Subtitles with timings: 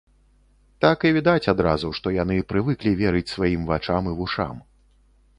[0.85, 4.55] Так і відаць адразу, што яны прывыклі верыць сваім вачам і вушам.